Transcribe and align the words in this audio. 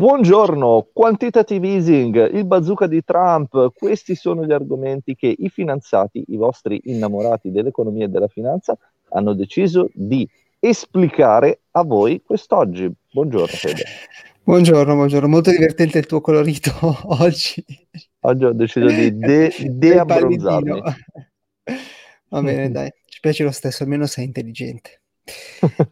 Buongiorno, 0.00 0.88
quantitative 0.94 1.68
easing, 1.68 2.32
il 2.32 2.46
bazooka 2.46 2.86
di 2.86 3.04
Trump, 3.04 3.70
questi 3.74 4.14
sono 4.14 4.46
gli 4.46 4.50
argomenti 4.50 5.14
che 5.14 5.26
i 5.38 5.50
finanziati, 5.50 6.24
i 6.28 6.36
vostri 6.38 6.80
innamorati 6.84 7.50
dell'economia 7.50 8.06
e 8.06 8.08
della 8.08 8.26
finanza, 8.26 8.78
hanno 9.10 9.34
deciso 9.34 9.90
di 9.92 10.26
esplicare 10.58 11.64
a 11.72 11.82
voi 11.82 12.22
quest'oggi. 12.22 12.90
Buongiorno 13.12 13.46
Fede. 13.48 13.82
Buongiorno, 14.42 14.94
buongiorno, 14.94 15.28
molto 15.28 15.50
divertente 15.50 15.98
il 15.98 16.06
tuo 16.06 16.22
colorito 16.22 16.72
oggi. 17.20 17.62
Oggi 18.20 18.44
ho 18.46 18.52
deciso 18.54 18.86
di 18.86 19.18
de- 19.18 19.52
deabbronzarmi. 19.68 20.82
Va 22.28 22.40
bene, 22.40 22.70
dai, 22.70 22.90
ci 23.04 23.20
piace 23.20 23.44
lo 23.44 23.50
stesso, 23.50 23.82
almeno 23.82 24.06
sei 24.06 24.24
intelligente. 24.24 25.02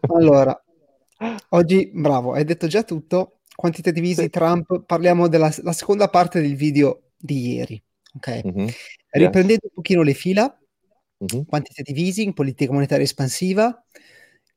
Allora, 0.09 0.59
oggi, 1.51 1.91
bravo, 1.93 2.33
hai 2.33 2.45
detto 2.45 2.69
già 2.69 2.83
tutto, 2.85 3.38
quantitative 3.59 4.07
easy 4.07 4.23
sì. 4.23 4.31
Trump, 4.31 4.85
parliamo 4.87 5.27
della 5.27 5.51
seconda 5.51 6.09
parte 6.09 6.41
del 6.41 6.55
video 6.55 7.11
di 7.17 7.55
ieri. 7.55 7.83
Ok, 8.15 8.43
mm-hmm. 8.47 8.69
riprendendo 9.11 9.65
un 9.65 9.71
pochino 9.75 10.03
le 10.03 10.15
fila, 10.15 10.45
mm-hmm. 10.45 11.43
quantitative 11.45 12.01
easing, 12.01 12.35
politica 12.35 12.73
monetaria 12.73 13.03
espansiva, 13.03 13.85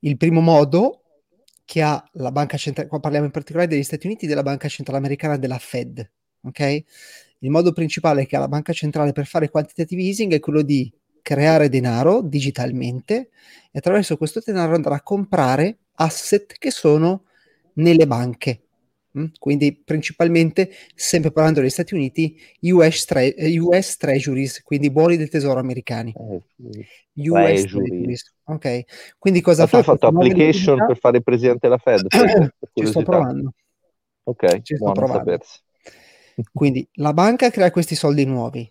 il 0.02 0.18
primo 0.18 0.40
modo 0.40 1.02
che 1.66 1.82
ha 1.82 2.08
la 2.14 2.32
banca 2.32 2.58
centrale, 2.58 2.88
qua 2.88 3.00
parliamo 3.00 3.26
in 3.26 3.32
particolare 3.32 3.68
degli 3.68 3.82
Stati 3.82 4.06
Uniti, 4.06 4.28
della 4.28 4.44
banca 4.44 4.68
centrale 4.68 5.00
americana, 5.00 5.38
della 5.38 5.58
Fed. 5.58 6.08
Ok, 6.44 6.84
il 7.40 7.50
modo 7.50 7.72
principale 7.72 8.28
che 8.28 8.36
ha 8.36 8.40
la 8.40 8.48
banca 8.48 8.72
centrale 8.72 9.14
per 9.14 9.26
fare 9.26 9.50
quantitative 9.50 10.04
easing 10.04 10.34
è 10.34 10.40
quello 10.40 10.62
di 10.62 10.94
creare 11.24 11.70
denaro 11.70 12.22
digitalmente 12.22 13.30
e 13.72 13.80
attraverso 13.80 14.16
questo 14.18 14.42
denaro 14.46 14.76
andrà 14.76 14.96
a 14.96 15.02
comprare 15.02 15.80
asset 15.96 16.56
che 16.60 16.70
sono 16.70 17.24
nelle 17.76 18.06
banche. 18.06 18.66
Mm? 19.18 19.26
Quindi 19.40 19.76
principalmente, 19.76 20.72
sempre 20.96 21.32
parlando 21.32 21.60
degli 21.60 21.70
Stati 21.70 21.94
Uniti, 21.94 22.40
US, 22.62 23.06
tre- 23.06 23.36
US 23.60 23.98
Treasuries, 23.98 24.62
quindi 24.64 24.90
buoni 24.90 25.18
del 25.18 25.30
tesoro 25.30 25.60
americani. 25.60 26.14
Eh, 26.18 27.30
US 27.30 27.66
Treasuries. 27.66 28.34
Ok, 28.46 28.82
quindi 29.18 29.42
cosa 29.42 29.68
fa? 29.68 29.78
hai 29.78 29.84
fatto 29.84 30.08
application 30.08 30.86
per 30.86 30.98
fare 30.98 31.18
il 31.18 31.24
presidente 31.24 31.68
della 31.68 31.78
Fed? 31.78 32.08
Ci 32.74 32.86
sto 32.86 33.02
provando. 33.04 33.54
Ok, 34.24 34.62
ci 34.62 34.76
sto 34.76 34.92
provando. 34.92 35.40
Quindi 36.54 36.88
la 36.94 37.14
banca 37.14 37.50
crea 37.50 37.72
questi 37.72 37.96
soldi 37.96 38.24
nuovi, 38.26 38.70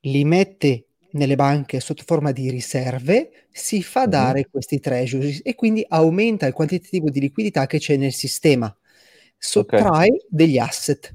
li 0.00 0.24
mette 0.24 0.86
nelle 1.12 1.36
banche 1.36 1.80
sotto 1.80 2.02
forma 2.04 2.32
di 2.32 2.50
riserve, 2.50 3.46
si 3.50 3.82
fa 3.82 4.00
mm-hmm. 4.00 4.10
dare 4.10 4.48
questi 4.50 4.78
treasuries 4.78 5.40
e 5.42 5.54
quindi 5.54 5.84
aumenta 5.88 6.46
il 6.46 6.52
quantitativo 6.52 7.08
di 7.08 7.20
liquidità 7.20 7.66
che 7.66 7.78
c'è 7.78 7.96
nel 7.96 8.12
sistema 8.12 8.72
sottrae 9.40 9.82
okay. 9.82 10.26
degli 10.28 10.58
asset. 10.58 11.14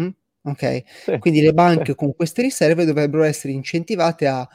Mm? 0.00 0.08
Ok, 0.42 0.82
sì. 1.04 1.18
quindi 1.18 1.40
le 1.40 1.52
banche 1.52 1.94
con 1.94 2.14
queste 2.14 2.42
riserve 2.42 2.84
dovrebbero 2.84 3.22
essere 3.22 3.52
incentivate 3.52 4.26
a 4.26 4.46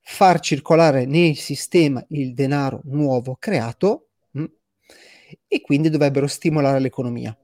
far 0.00 0.40
circolare 0.40 1.04
nel 1.04 1.36
sistema 1.36 2.02
il 2.08 2.32
denaro 2.32 2.80
nuovo 2.84 3.36
creato 3.38 4.08
mm? 4.38 4.44
e 5.46 5.60
quindi 5.60 5.90
dovrebbero 5.90 6.26
stimolare 6.26 6.80
l'economia. 6.80 7.36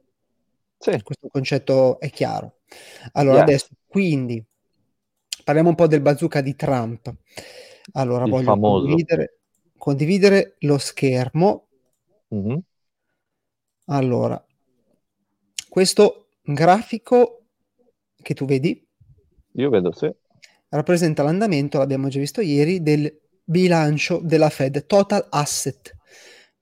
Sì. 0.79 1.03
Questo 1.03 1.29
concetto 1.29 2.01
è 2.01 2.09
chiaro. 2.11 2.61
Allora, 3.13 3.41
yes. 3.41 3.43
adesso 3.43 3.69
quindi 3.87 4.43
parliamo 5.45 5.69
un 5.69 5.75
po' 5.75 5.87
del 5.87 6.01
bazooka 6.01 6.41
di 6.41 6.57
Trump. 6.57 7.15
Allora, 7.93 8.25
il 8.25 8.31
voglio 8.31 8.59
condividere, 8.59 9.39
condividere, 9.77 10.57
lo 10.61 10.79
schermo. 10.79 11.67
Mm-hmm. 12.35 12.57
Allora, 13.87 14.43
questo 15.75 16.29
grafico 16.41 17.47
che 18.23 18.33
tu 18.33 18.45
vedi? 18.45 18.81
Io 19.55 19.71
vedo, 19.71 19.91
sì. 19.91 20.09
Rappresenta 20.69 21.25
l'andamento, 21.25 21.79
l'abbiamo 21.79 22.07
già 22.07 22.21
visto 22.21 22.41
ieri, 22.41 22.81
del 22.81 23.13
bilancio 23.43 24.21
della 24.23 24.51
Fed, 24.51 24.87
total 24.87 25.27
asset. 25.31 25.97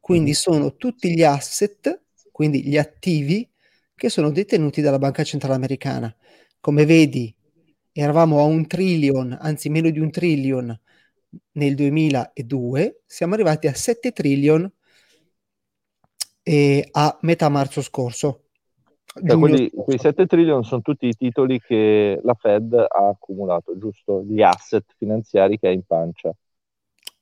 Quindi 0.01 0.31
mm-hmm. 0.31 0.41
sono 0.41 0.77
tutti 0.77 1.13
gli 1.13 1.23
asset, 1.23 2.05
quindi 2.31 2.65
gli 2.65 2.79
attivi 2.79 3.47
che 3.95 4.09
sono 4.09 4.31
detenuti 4.31 4.81
dalla 4.81 4.99
Banca 4.99 5.25
Centrale 5.25 5.57
Americana. 5.57 6.17
Come 6.59 6.87
vedi, 6.87 7.37
eravamo 7.93 8.41
a 8.41 8.45
un 8.45 8.67
trillion, 8.67 9.37
anzi 9.39 9.69
meno 9.69 9.91
di 9.91 9.99
un 9.99 10.11
trillion 10.11 10.81
nel 11.53 11.75
2002, 11.75 13.03
siamo 13.05 13.35
arrivati 13.35 13.67
a 13.67 13.75
7 13.75 14.11
trillion 14.13 14.73
eh, 16.45 16.89
a 16.93 17.19
metà 17.21 17.51
marzo 17.51 17.83
scorso. 17.83 18.42
Cioè, 19.15 19.39
quelli, 19.39 19.71
quei 19.71 19.99
7 19.99 20.27
trillion 20.27 20.65
sono 20.65 20.81
tutti 20.81 21.07
i 21.07 21.15
titoli 21.15 21.61
che 21.61 22.19
la 22.23 22.35
Fed 22.35 22.73
ha 22.73 23.09
accumulato, 23.09 23.77
giusto? 23.77 24.23
Gli 24.27 24.41
asset 24.41 24.85
finanziari 24.97 25.59
che 25.59 25.69
ha 25.69 25.71
in 25.71 25.83
pancia. 25.85 26.35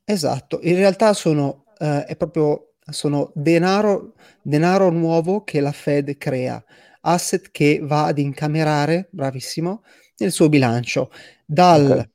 Esatto, 0.05 0.61
in 0.62 0.77
realtà 0.77 1.12
sono, 1.12 1.65
eh, 1.78 2.05
è 2.05 2.17
proprio, 2.17 2.75
sono 2.91 3.33
denaro, 3.34 4.15
denaro 4.43 4.91
nuovo 4.91 5.43
che 5.43 5.61
la 5.61 5.73
Fed 5.73 6.17
crea, 6.17 6.62
asset 7.03 7.51
che 7.51 7.81
va 7.83 8.07
ad 8.07 8.19
incamerare, 8.19 9.09
bravissimo, 9.11 9.83
nel 10.19 10.31
suo 10.31 10.49
bilancio. 10.49 11.11
Dal, 11.45 12.09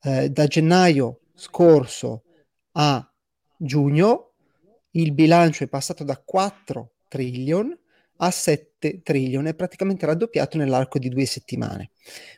okay. 0.00 0.24
eh, 0.24 0.30
da 0.30 0.46
gennaio 0.46 1.20
scorso 1.34 2.22
a 2.72 3.06
giugno 3.56 4.32
il 4.92 5.12
bilancio 5.12 5.64
è 5.64 5.68
passato 5.68 6.04
da 6.04 6.20
4 6.22 6.90
trillion 7.08 7.76
a 8.24 8.30
7 8.30 9.02
trillion, 9.02 9.46
è 9.46 9.54
praticamente 9.54 10.06
raddoppiato 10.06 10.56
nell'arco 10.56 10.98
di 10.98 11.08
due 11.08 11.26
settimane. 11.26 11.90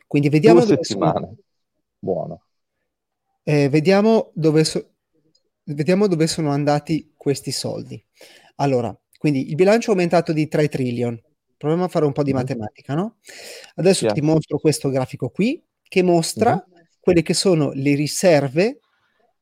Quindi 0.06 0.30
vediamo 0.30 0.64
due 0.64 0.78
settimane. 0.80 1.20
Sono... 1.20 1.36
Buono. 1.98 2.42
Eh, 3.42 3.68
vediamo, 3.68 4.30
dove 4.34 4.64
so... 4.64 4.92
vediamo 5.64 6.06
dove 6.06 6.26
sono 6.26 6.50
andati 6.50 7.12
questi 7.16 7.52
soldi. 7.52 8.02
Allora, 8.56 8.96
quindi 9.18 9.48
il 9.48 9.54
bilancio 9.56 9.88
è 9.88 9.90
aumentato 9.94 10.32
di 10.32 10.48
3 10.48 10.68
trillion. 10.68 11.20
Proviamo 11.56 11.84
a 11.84 11.88
fare 11.88 12.06
un 12.06 12.12
po' 12.12 12.22
di 12.22 12.32
mm-hmm. 12.32 12.40
matematica, 12.40 12.94
no? 12.94 13.16
Adesso 13.74 14.06
yeah. 14.06 14.14
ti 14.14 14.22
mostro 14.22 14.58
questo 14.58 14.88
grafico 14.88 15.28
qui 15.28 15.62
che 15.82 16.02
mostra 16.02 16.52
mm-hmm. 16.52 16.84
quelle 16.98 17.22
che 17.22 17.34
sono 17.34 17.72
le 17.72 17.94
riserve 17.94 18.80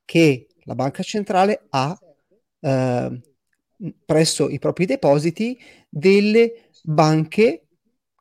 che 0.04 0.48
la 0.64 0.74
banca 0.74 1.02
centrale 1.04 1.66
ha 1.70 1.96
eh, 2.60 3.20
presso 4.04 4.48
i 4.48 4.58
propri 4.58 4.86
depositi 4.86 5.58
delle 5.88 6.68
banche 6.82 7.66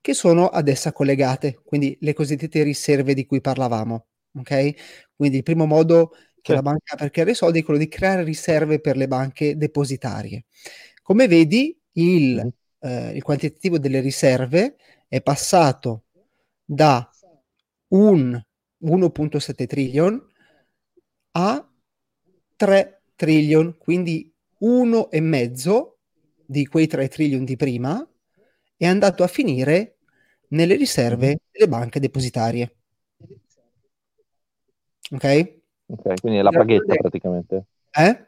che 0.02 0.14
sono 0.14 0.48
ad 0.48 0.68
essa 0.68 0.92
collegate, 0.92 1.62
quindi 1.64 1.96
le 2.02 2.14
cosiddette 2.14 2.64
riserve 2.64 3.14
di 3.14 3.26
cui 3.26 3.40
parlavamo. 3.40 4.08
Ok? 4.40 4.74
Quindi 5.16 5.38
il 5.38 5.44
primo 5.44 5.66
modo 5.66 6.14
che 6.42 6.54
la 6.54 6.62
banca 6.62 6.96
per 6.96 7.12
creare 7.12 7.36
soldi 7.36 7.60
è 7.60 7.64
quello 7.64 7.80
di 7.80 7.88
creare 7.88 8.24
riserve 8.24 8.80
per 8.80 8.98
le 8.98 9.08
banche 9.08 9.56
depositarie. 9.56 10.46
Come 11.04 11.28
vedi, 11.28 11.78
il, 11.94 12.36
mm-hmm. 12.36 12.48
eh, 12.80 13.16
il 13.16 13.22
quantitativo 13.22 13.78
delle 13.78 14.00
riserve 14.00 14.78
è 15.08 15.22
passato 15.22 16.06
da 16.66 17.08
un 17.90 18.42
1.7 18.84 19.68
trillion 19.68 20.28
a 21.34 21.70
3 22.56 23.02
trillion, 23.16 23.78
quindi 23.78 24.31
uno 24.62 25.10
e 25.10 25.20
mezzo 25.22 26.00
di 26.46 26.66
quei 26.66 26.88
3 26.88 27.08
trillion 27.08 27.44
di 27.46 27.56
prima 27.56 28.06
è 28.76 28.86
andato 28.86 29.24
a 29.24 29.28
finire 29.28 29.98
nelle 30.50 30.76
riserve 30.76 31.40
delle 31.52 31.68
banche 31.68 32.00
depositarie. 32.00 32.76
Ok? 35.12 35.60
Ok, 35.88 36.22
quindi 36.22 36.40
è 36.40 36.42
la 36.42 36.52
paghetta 36.52 36.96
praticamente. 36.96 37.66
Eh? 37.92 38.26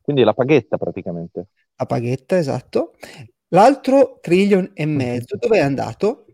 Quindi 0.00 0.22
è 0.22 0.24
la 0.24 0.34
paghetta 0.34 0.76
praticamente. 0.76 1.48
La 1.76 1.86
paghetta, 1.86 2.36
esatto. 2.36 2.94
L'altro 3.48 4.18
trillion 4.20 4.70
e 4.74 4.86
mezzo, 4.86 5.36
dove 5.36 5.58
è 5.58 5.60
andato? 5.60 6.26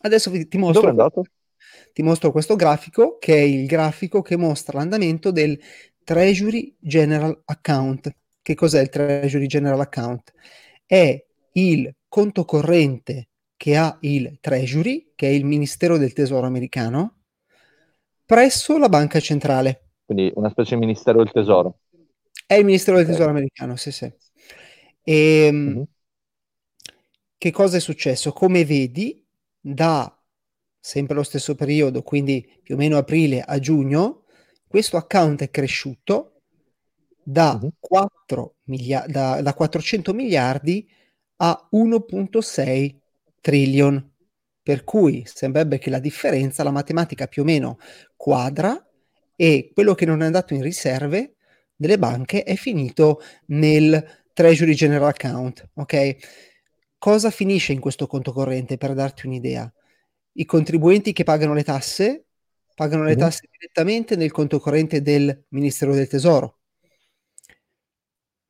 Adesso 0.00 0.30
ti 0.30 0.58
mostro, 0.58 0.80
dove 0.80 0.86
è 0.86 0.90
andato? 0.90 1.22
ti 1.92 2.02
mostro 2.02 2.32
questo 2.32 2.56
grafico, 2.56 3.18
che 3.18 3.34
è 3.34 3.40
il 3.40 3.66
grafico 3.66 4.22
che 4.22 4.36
mostra 4.36 4.78
l'andamento 4.78 5.30
del 5.30 5.58
Treasury 6.04 6.76
General 6.78 7.42
Account. 7.44 8.14
Che 8.42 8.54
cos'è 8.54 8.80
il 8.80 8.88
Treasury 8.88 9.46
General 9.46 9.80
Account? 9.80 10.32
È 10.84 11.24
il 11.52 11.94
conto 12.08 12.44
corrente 12.44 13.28
che 13.56 13.76
ha 13.76 13.96
il 14.00 14.38
Treasury, 14.40 15.12
che 15.14 15.28
è 15.28 15.30
il 15.30 15.44
Ministero 15.44 15.96
del 15.96 16.12
Tesoro 16.12 16.46
americano, 16.46 17.22
presso 18.24 18.78
la 18.78 18.88
banca 18.88 19.20
centrale. 19.20 19.90
Quindi 20.04 20.32
una 20.34 20.50
specie 20.50 20.74
di 20.74 20.80
Ministero 20.80 21.18
del 21.18 21.30
Tesoro. 21.30 21.78
È 22.46 22.54
il 22.54 22.64
Ministero 22.64 22.96
del 22.96 23.06
Tesoro 23.06 23.30
americano, 23.30 23.76
sì, 23.76 23.92
sì. 23.92 24.12
E, 25.02 25.48
mm-hmm. 25.52 25.82
Che 27.42 27.50
cosa 27.50 27.76
è 27.76 27.80
successo? 27.80 28.32
Come 28.32 28.64
vedi, 28.64 29.26
da 29.60 30.16
sempre 30.78 31.16
lo 31.16 31.24
stesso 31.24 31.56
periodo, 31.56 32.04
quindi 32.04 32.48
più 32.62 32.76
o 32.76 32.78
meno 32.78 32.96
aprile 32.96 33.40
a 33.40 33.58
giugno, 33.58 34.21
questo 34.72 34.96
account 34.96 35.42
è 35.42 35.50
cresciuto 35.50 36.40
da, 37.22 37.58
uh-huh. 37.60 37.74
4 37.78 38.54
milia- 38.64 39.04
da, 39.06 39.42
da 39.42 39.52
400 39.52 40.14
miliardi 40.14 40.88
a 41.36 41.68
1.6 41.72 42.96
trillion. 43.42 44.10
Per 44.62 44.84
cui 44.84 45.24
sembrerebbe 45.26 45.76
che 45.76 45.90
la 45.90 45.98
differenza, 45.98 46.62
la 46.62 46.70
matematica 46.70 47.26
più 47.26 47.42
o 47.42 47.44
meno 47.44 47.78
quadra 48.16 48.82
e 49.36 49.72
quello 49.74 49.94
che 49.94 50.06
non 50.06 50.22
è 50.22 50.24
andato 50.24 50.54
in 50.54 50.62
riserve 50.62 51.34
delle 51.76 51.98
banche 51.98 52.42
è 52.42 52.54
finito 52.54 53.20
nel 53.48 54.22
Treasury 54.32 54.72
General 54.72 55.08
Account, 55.08 55.68
ok? 55.74 56.16
Cosa 56.96 57.28
finisce 57.28 57.74
in 57.74 57.80
questo 57.80 58.06
conto 58.06 58.32
corrente 58.32 58.78
per 58.78 58.94
darti 58.94 59.26
un'idea? 59.26 59.70
I 60.32 60.46
contribuenti 60.46 61.12
che 61.12 61.24
pagano 61.24 61.52
le 61.52 61.62
tasse 61.62 62.28
pagano 62.74 63.04
le 63.04 63.10
mm-hmm. 63.10 63.18
tasse 63.18 63.48
direttamente 63.50 64.16
nel 64.16 64.30
conto 64.30 64.58
corrente 64.58 65.02
del 65.02 65.44
Ministero 65.48 65.94
del 65.94 66.08
Tesoro. 66.08 66.58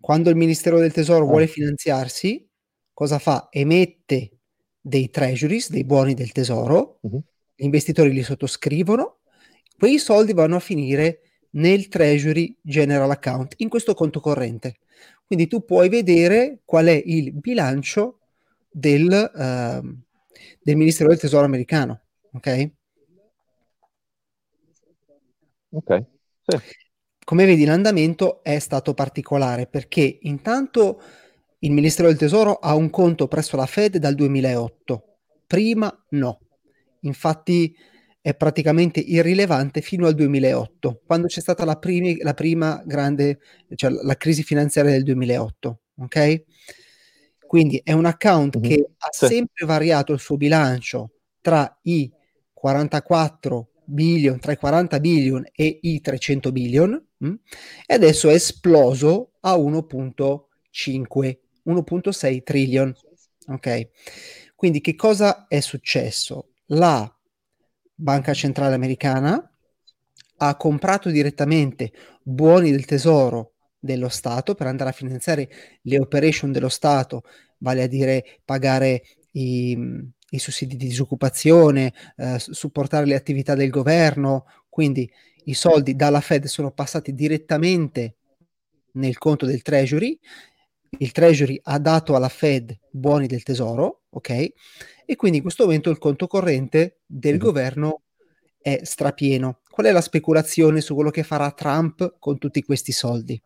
Quando 0.01 0.31
il 0.31 0.37
Ministero 0.37 0.79
del 0.79 0.93
Tesoro 0.93 1.27
vuole 1.27 1.47
finanziarsi, 1.47 2.49
cosa 2.93 3.19
fa? 3.19 3.49
Emette 3.51 4.39
dei 4.81 5.11
treasuries, 5.11 5.71
dei 5.71 5.85
buoni 5.85 6.15
del 6.15 6.33
tesoro, 6.33 6.99
uh-huh. 7.03 7.23
gli 7.55 7.65
investitori 7.65 8.13
li 8.13 8.25
sottoscrivono, 8.25 9.21
quei 9.79 9.99
soldi 9.99 10.33
vanno 10.33 10.57
a 10.57 10.61
finire 10.61 11.21
nel 11.51 11.87
treasury 11.87 12.59
general 12.61 13.11
account, 13.11 13.55
in 13.59 13.69
questo 13.69 13.95
conto 13.95 14.19
corrente. 14.21 14.79
Quindi 15.25 15.47
tu 15.47 15.65
puoi 15.65 15.89
vedere 15.89 16.63
qual 16.65 16.87
è 16.87 17.03
il 17.05 17.33
bilancio 17.33 18.19
del, 18.69 19.07
uh, 19.07 19.87
del 20.61 20.77
Ministero 20.77 21.11
del 21.11 21.21
Tesoro 21.21 21.45
americano, 21.45 22.03
ok? 22.33 22.71
Ok, 25.71 26.05
sì. 26.47 26.59
Come 27.25 27.47
vedi 27.47 27.65
l'andamento 27.65 28.43
è 28.43 28.59
stato 28.59 28.95
particolare 28.95 29.67
perché 29.67 30.19
intanto 30.23 31.01
il 31.61 31.71
Ministero 31.71 32.09
del 32.09 32.19
Tesoro 32.19 32.55
ha 32.55 32.75
un 32.75 32.91
conto 32.91 33.29
presso 33.29 33.57
la 33.57 33.67
Fed 33.67 33.97
dal 33.99 34.15
2008, 34.15 35.19
prima 35.47 36.05
no. 36.11 36.41
Infatti 37.01 37.75
è 38.21 38.35
praticamente 38.35 39.01
irrilevante 39.01 39.81
fino 39.81 40.07
al 40.07 40.15
2008, 40.15 41.03
quando 41.07 41.27
c'è 41.27 41.41
stata 41.41 41.65
la, 41.65 41.77
primi, 41.77 42.19
la 42.19 42.35
prima 42.35 42.83
grande, 42.85 43.41
cioè 43.75 43.91
la 43.91 44.17
crisi 44.17 44.43
finanziaria 44.43 44.93
del 44.93 45.03
2008, 45.03 45.81
ok? 45.99 46.43
Quindi 47.47 47.81
è 47.85 47.93
un 47.93 48.05
account 48.05 48.59
mm-hmm. 48.59 48.69
che 48.69 48.91
ha 48.97 49.09
sì. 49.11 49.27
sempre 49.27 49.67
variato 49.67 50.13
il 50.13 50.21
suo 50.21 50.37
bilancio 50.37 51.11
tra 51.41 51.79
i 51.83 52.11
44 52.53 53.72
billion, 53.93 54.39
tra 54.39 54.53
i 54.53 54.57
40 54.57 55.01
billion 55.01 55.45
e 55.55 55.79
i 55.83 56.01
300 56.01 56.53
billion, 56.53 56.91
mh? 57.19 57.27
Mm? 57.27 57.35
e 57.87 57.95
adesso 57.95 58.29
è 58.29 58.35
esploso 58.35 59.33
a 59.41 59.57
1.5 59.57 61.39
1.6 61.65 62.43
trillion. 62.43 62.95
Ok, 63.49 63.89
quindi 64.55 64.81
che 64.81 64.95
cosa 64.95 65.47
è 65.49 65.61
successo? 65.61 66.51
La 66.67 67.13
Banca 67.95 68.33
Centrale 68.35 68.75
Americana 68.75 69.47
ha 70.39 70.57
comprato 70.57 71.11
direttamente 71.11 71.93
buoni 72.23 72.71
del 72.71 72.85
tesoro 72.85 73.55
dello 73.79 74.09
Stato 74.09 74.55
per 74.55 74.67
andare 74.67 74.91
a 74.91 74.93
finanziare 74.93 75.49
le 75.83 75.99
operation 75.99 76.53
dello 76.53 76.69
Stato, 76.69 77.23
vale 77.59 77.83
a 77.83 77.87
dire 77.87 78.41
pagare 78.45 79.03
i, 79.33 79.77
i 80.33 80.39
sussidi 80.39 80.77
di 80.77 80.87
disoccupazione, 80.87 81.93
eh, 82.17 82.39
supportare 82.39 83.07
le 83.07 83.15
attività 83.15 83.55
del 83.55 83.71
governo, 83.71 84.45
quindi 84.69 85.11
i 85.45 85.55
soldi 85.55 85.97
dalla 85.97 86.21
Fed 86.21 86.45
sono 86.45 86.71
passati 86.71 87.15
direttamente 87.15 88.17
nel 88.93 89.19
conto 89.19 89.47
del 89.47 89.63
Treasury 89.63 90.19
il 90.99 91.13
Treasury 91.13 91.59
ha 91.65 91.79
dato 91.79 92.15
alla 92.15 92.29
Fed 92.29 92.79
buoni 92.91 93.27
del 93.27 93.43
tesoro, 93.43 94.03
ok? 94.11 94.53
E 95.07 95.17
quindi 95.17 95.39
in 95.39 95.43
questo 95.43 95.65
momento 95.65 95.91
il 95.91 95.99
conto 95.99 96.27
corrente 96.27 97.01
del 97.07 97.39
governo 97.39 98.03
è 98.61 98.81
strapieno. 98.83 99.61
Qual 99.69 99.87
è 99.87 99.93
la 99.93 100.01
speculazione 100.01 100.81
su 100.81 100.95
quello 100.95 101.11
che 101.11 101.23
farà 101.23 101.51
Trump 101.53 102.17
con 102.19 102.39
tutti 102.39 102.63
questi 102.63 102.93
soldi? 102.93 103.41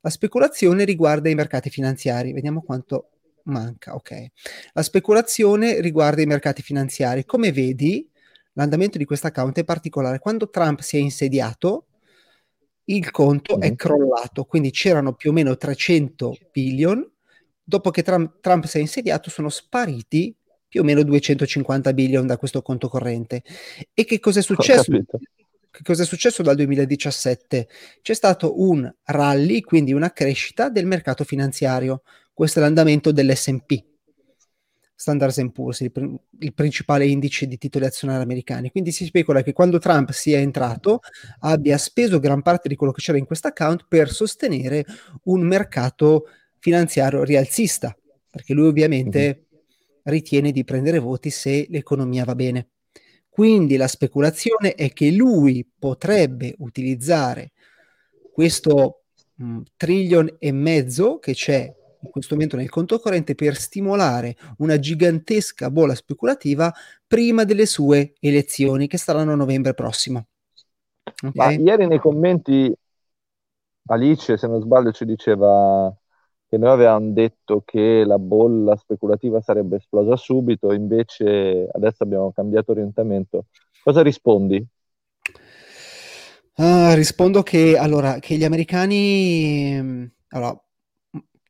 La 0.00 0.10
speculazione 0.10 0.84
riguarda 0.84 1.28
i 1.28 1.34
mercati 1.34 1.70
finanziari, 1.70 2.32
vediamo 2.32 2.62
quanto 2.62 3.10
manca, 3.50 3.94
ok? 3.94 4.26
La 4.72 4.82
speculazione 4.82 5.80
riguarda 5.80 6.22
i 6.22 6.26
mercati 6.26 6.62
finanziari. 6.62 7.24
Come 7.24 7.52
vedi, 7.52 8.08
l'andamento 8.54 8.96
di 8.96 9.04
questo 9.04 9.26
account 9.26 9.58
è 9.58 9.64
particolare. 9.64 10.18
Quando 10.18 10.48
Trump 10.48 10.80
si 10.80 10.96
è 10.96 11.00
insediato, 11.00 11.86
il 12.84 13.10
conto 13.10 13.56
mm-hmm. 13.56 13.70
è 13.70 13.76
crollato, 13.76 14.44
quindi 14.44 14.70
c'erano 14.70 15.14
più 15.14 15.30
o 15.30 15.32
meno 15.32 15.56
300 15.56 16.36
billion, 16.50 17.08
dopo 17.62 17.90
che 17.90 18.02
Trump, 18.02 18.40
Trump 18.40 18.64
si 18.64 18.78
è 18.78 18.80
insediato 18.80 19.30
sono 19.30 19.48
spariti 19.48 20.34
più 20.66 20.80
o 20.80 20.84
meno 20.84 21.02
250 21.02 21.92
billion 21.92 22.26
da 22.26 22.36
questo 22.36 22.62
conto 22.62 22.88
corrente. 22.88 23.42
E 23.92 24.04
che 24.04 24.20
cosa 24.20 24.38
è 24.38 24.42
successo? 24.42 24.92
Che 25.72 25.82
cosa 25.84 26.02
è 26.02 26.06
successo 26.06 26.42
dal 26.42 26.56
2017? 26.56 27.68
C'è 28.02 28.14
stato 28.14 28.60
un 28.60 28.92
rally, 29.04 29.60
quindi 29.60 29.92
una 29.92 30.12
crescita 30.12 30.68
del 30.68 30.84
mercato 30.84 31.22
finanziario. 31.22 32.02
Questo 32.32 32.58
è 32.58 32.62
l'andamento 32.62 33.12
dell'SP. 33.12 33.84
Standard 35.00 35.52
Poor's, 35.52 35.80
il, 35.80 35.92
il, 36.40 36.52
principale 36.52 37.06
indice 37.06 37.46
di 37.46 37.56
titoli 37.56 37.86
azionari 37.86 38.22
americani. 38.22 38.70
Quindi 38.70 38.92
si 38.92 39.06
specula 39.06 39.42
che 39.42 39.54
quando 39.54 39.78
Trump 39.78 40.10
sia 40.10 40.38
entrato 40.38 41.00
abbia 41.38 41.78
speso 41.78 42.18
gran 42.18 42.42
parte 42.42 42.68
di 42.68 42.74
quello 42.74 42.92
che 42.92 43.00
c'era 43.00 43.16
in 43.16 43.24
questo 43.24 43.48
account 43.48 43.86
per 43.88 44.10
sostenere 44.10 44.84
un 45.24 45.40
mercato 45.40 46.26
finanziario 46.58 47.24
rialzista, 47.24 47.96
perché 48.28 48.52
lui 48.52 48.66
ovviamente 48.66 49.20
mm-hmm. 49.20 50.00
ritiene 50.02 50.52
di 50.52 50.64
prendere 50.64 50.98
voti 50.98 51.30
se 51.30 51.66
l'economia 51.70 52.24
va 52.24 52.34
bene. 52.34 52.68
Quindi 53.30 53.76
la 53.76 53.86
speculazione 53.86 54.74
è 54.74 54.92
che 54.92 55.10
lui 55.12 55.66
potrebbe 55.78 56.54
utilizzare 56.58 57.52
questo 58.32 59.04
mh, 59.36 59.60
trillion 59.76 60.36
e 60.38 60.52
mezzo 60.52 61.18
che 61.18 61.32
c'è 61.32 61.74
in 62.02 62.10
questo 62.10 62.34
momento 62.34 62.56
nel 62.56 62.68
conto 62.68 62.98
corrente 62.98 63.34
per 63.34 63.56
stimolare 63.56 64.36
una 64.58 64.78
gigantesca 64.78 65.70
bolla 65.70 65.94
speculativa 65.94 66.72
prima 67.06 67.44
delle 67.44 67.66
sue 67.66 68.14
elezioni 68.20 68.86
che 68.86 68.98
saranno 68.98 69.32
a 69.32 69.36
novembre 69.36 69.74
prossimo. 69.74 70.26
Okay? 71.22 71.62
Ieri 71.62 71.86
nei 71.86 71.98
commenti 71.98 72.74
Alice, 73.86 74.36
se 74.36 74.46
non 74.46 74.60
sbaglio, 74.60 74.92
ci 74.92 75.04
diceva 75.04 75.92
che 76.50 76.58
noi 76.58 76.70
avevamo 76.70 77.12
detto 77.12 77.62
che 77.64 78.02
la 78.04 78.18
bolla 78.18 78.74
speculativa 78.74 79.40
sarebbe 79.40 79.76
esplosa 79.76 80.16
subito, 80.16 80.72
invece 80.72 81.68
adesso 81.70 82.02
abbiamo 82.02 82.32
cambiato 82.32 82.72
orientamento. 82.72 83.46
Cosa 83.84 84.02
rispondi? 84.02 84.56
Uh, 86.56 86.92
rispondo 86.94 87.44
che, 87.44 87.78
allora, 87.78 88.18
che 88.18 88.36
gli 88.36 88.42
americani... 88.42 90.10
Allora, 90.30 90.60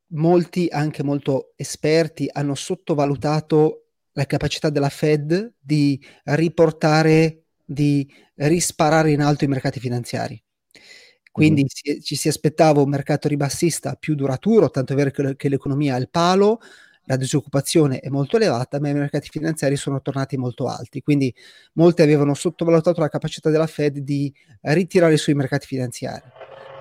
molti, 0.08 0.68
anche 0.70 1.02
molto 1.02 1.52
esperti, 1.56 2.28
hanno 2.30 2.54
sottovalutato 2.54 3.86
la 4.12 4.26
capacità 4.26 4.68
della 4.68 4.90
Fed 4.90 5.54
di 5.58 5.98
riportare, 6.24 7.44
di 7.64 8.06
risparare 8.34 9.12
in 9.12 9.22
alto 9.22 9.44
i 9.44 9.48
mercati 9.48 9.80
finanziari. 9.80 10.42
Quindi 11.30 11.62
mm. 11.64 11.66
si, 11.68 12.02
ci 12.02 12.16
si 12.16 12.28
aspettava 12.28 12.80
un 12.80 12.88
mercato 12.88 13.28
ribassista 13.28 13.94
più 13.94 14.14
duraturo, 14.14 14.70
tanto 14.70 14.92
è 14.92 14.96
vero 14.96 15.10
che, 15.10 15.36
che 15.36 15.48
l'economia 15.48 15.94
è 15.94 15.96
al 15.96 16.08
palo, 16.10 16.60
la 17.04 17.16
disoccupazione 17.16 17.98
è 17.98 18.08
molto 18.08 18.36
elevata, 18.36 18.78
ma 18.80 18.88
i 18.88 18.94
mercati 18.94 19.28
finanziari 19.30 19.76
sono 19.76 20.00
tornati 20.00 20.36
molto 20.36 20.66
alti. 20.66 21.02
Quindi 21.02 21.34
molti 21.74 22.02
avevano 22.02 22.34
sottovalutato 22.34 23.00
la 23.00 23.08
capacità 23.08 23.50
della 23.50 23.66
Fed 23.66 23.98
di 23.98 24.32
ritirare 24.62 25.16
sui 25.16 25.34
mercati 25.34 25.66
finanziari. 25.66 26.22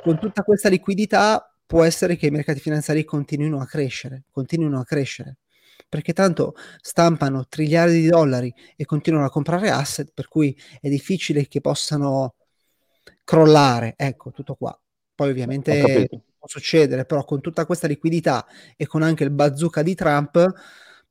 Con 0.04 0.20
tutta 0.20 0.44
questa 0.44 0.70
liquidità 0.70 1.52
può 1.66 1.84
essere 1.84 2.16
che 2.16 2.28
i 2.28 2.32
mercati 2.32 2.60
finanziari 2.60 3.04
continuino 3.04 3.60
a 3.60 3.66
crescere, 3.66 4.24
continuino 4.32 4.80
a 4.80 4.86
crescere, 4.86 5.38
perché 5.88 6.14
tanto 6.14 6.56
stampano 6.82 7.48
triliardi 7.48 8.02
di 8.02 8.08
dollari 8.08 8.54
e 8.76 8.86
continuano 8.86 9.26
a 9.26 9.30
comprare 9.30 9.70
asset, 9.70 10.12
per 10.14 10.28
cui 10.28 10.56
è 10.80 10.90
difficile 10.90 11.48
che 11.48 11.62
possano 11.62 12.36
crollare, 13.30 13.94
ecco, 13.96 14.32
tutto 14.32 14.56
qua. 14.56 14.76
Poi 15.14 15.30
ovviamente 15.30 16.08
può 16.36 16.48
succedere, 16.48 17.06
però 17.06 17.24
con 17.24 17.42
tutta 17.42 17.68
questa 17.68 17.86
liquidità 17.86 18.44
e 18.76 18.88
con 18.88 19.04
anche 19.04 19.24
il 19.24 19.30
bazooka 19.30 19.84
di 19.84 19.94
Trump 19.94 20.44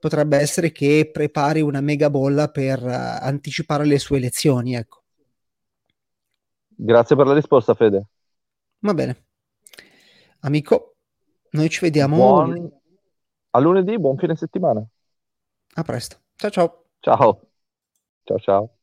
potrebbe 0.01 0.37
essere 0.37 0.73
che 0.73 1.11
prepari 1.13 1.61
una 1.61 1.81
mega 1.81 2.11
bolla 2.11 2.49
per 2.49 2.83
uh, 2.83 2.89
anticipare 2.91 3.85
le 3.85 4.01
sue 4.01 4.17
elezioni, 4.17 4.75
ecco. 4.75 5.03
Grazie 6.67 7.15
per 7.15 7.27
la 7.29 7.35
risposta, 7.35 7.75
Fede. 7.75 8.07
Va 8.81 8.95
bene. 8.95 9.27
Amico, 10.41 10.97
noi 11.51 11.69
ci 11.69 11.79
vediamo 11.83 12.17
buon... 12.17 12.81
a 13.51 13.61
lunedì, 13.61 13.97
buon 13.97 14.17
fine 14.17 14.35
settimana. 14.35 14.85
A 15.75 15.83
presto. 15.85 16.17
Ciao 16.35 16.51
ciao. 16.51 16.85
Ciao. 16.99 17.41
Ciao 18.25 18.39
ciao. 18.41 18.78